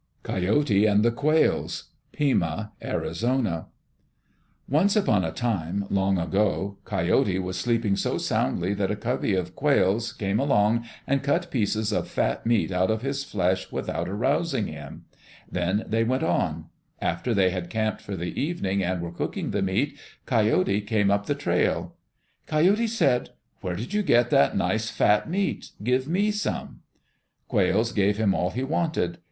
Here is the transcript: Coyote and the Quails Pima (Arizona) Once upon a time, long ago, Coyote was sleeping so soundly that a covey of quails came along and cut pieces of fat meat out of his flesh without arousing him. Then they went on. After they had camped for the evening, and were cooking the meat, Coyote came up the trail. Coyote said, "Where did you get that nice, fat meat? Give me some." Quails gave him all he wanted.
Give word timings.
Coyote 0.23 0.87
and 0.87 1.05
the 1.05 1.11
Quails 1.11 1.91
Pima 2.11 2.71
(Arizona) 2.83 3.67
Once 4.67 4.95
upon 4.95 5.23
a 5.23 5.31
time, 5.31 5.85
long 5.91 6.17
ago, 6.17 6.79
Coyote 6.85 7.37
was 7.37 7.55
sleeping 7.55 7.95
so 7.95 8.17
soundly 8.17 8.73
that 8.73 8.89
a 8.89 8.95
covey 8.95 9.35
of 9.35 9.55
quails 9.55 10.11
came 10.13 10.39
along 10.39 10.85
and 11.05 11.21
cut 11.21 11.51
pieces 11.51 11.91
of 11.93 12.07
fat 12.07 12.47
meat 12.47 12.71
out 12.71 12.89
of 12.89 13.03
his 13.03 13.23
flesh 13.23 13.71
without 13.71 14.09
arousing 14.09 14.65
him. 14.65 15.05
Then 15.51 15.85
they 15.87 16.03
went 16.03 16.23
on. 16.23 16.65
After 16.99 17.35
they 17.35 17.51
had 17.51 17.69
camped 17.69 18.01
for 18.01 18.15
the 18.15 18.33
evening, 18.41 18.83
and 18.83 19.01
were 19.03 19.11
cooking 19.11 19.51
the 19.51 19.61
meat, 19.61 19.99
Coyote 20.25 20.81
came 20.81 21.11
up 21.11 21.27
the 21.27 21.35
trail. 21.35 21.93
Coyote 22.47 22.87
said, 22.87 23.29
"Where 23.59 23.75
did 23.75 23.93
you 23.93 24.01
get 24.01 24.31
that 24.31 24.57
nice, 24.57 24.89
fat 24.89 25.29
meat? 25.29 25.73
Give 25.83 26.07
me 26.07 26.31
some." 26.31 26.79
Quails 27.47 27.91
gave 27.91 28.17
him 28.17 28.33
all 28.33 28.49
he 28.49 28.63
wanted. 28.63 29.19